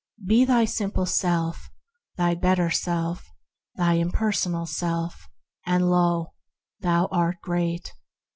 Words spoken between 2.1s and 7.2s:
thy better self, thine impersonal self, and lo! thou